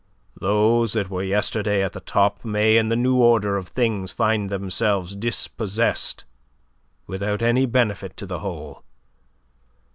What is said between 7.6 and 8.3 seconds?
benefit to